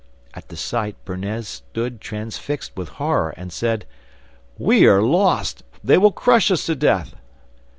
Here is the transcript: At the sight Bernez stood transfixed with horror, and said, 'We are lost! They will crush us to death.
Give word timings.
At 0.33 0.49
the 0.49 0.57
sight 0.57 0.95
Bernez 1.05 1.47
stood 1.47 2.01
transfixed 2.01 2.75
with 2.75 2.89
horror, 2.89 3.35
and 3.37 3.53
said, 3.53 3.85
'We 4.57 4.87
are 4.87 4.99
lost! 5.03 5.61
They 5.83 5.99
will 5.99 6.11
crush 6.11 6.49
us 6.49 6.65
to 6.65 6.75
death. 6.75 7.13